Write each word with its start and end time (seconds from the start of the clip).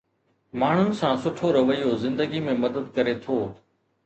ماڻهن 0.61 0.89
سان 1.01 1.13
سٺو 1.25 1.47
رويو 1.57 1.93
زندگي 2.05 2.43
۾ 2.49 2.57
مدد 2.65 2.89
ڪري 2.97 3.15
ٿو 3.27 3.39